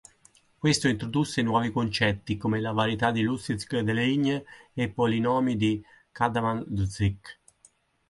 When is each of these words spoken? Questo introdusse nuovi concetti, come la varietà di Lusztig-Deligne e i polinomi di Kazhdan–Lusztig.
Questo 0.57 0.87
introdusse 0.87 1.43
nuovi 1.43 1.71
concetti, 1.71 2.35
come 2.35 2.59
la 2.59 2.71
varietà 2.71 3.11
di 3.11 3.21
Lusztig-Deligne 3.21 4.43
e 4.73 4.83
i 4.85 4.89
polinomi 4.89 5.55
di 5.55 5.79
Kazhdan–Lusztig. 6.11 7.19